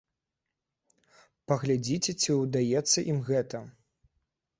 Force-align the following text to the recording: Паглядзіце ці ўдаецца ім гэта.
Паглядзіце 1.51 2.11
ці 2.21 2.37
ўдаецца 2.37 2.99
ім 3.13 3.19
гэта. 3.29 3.61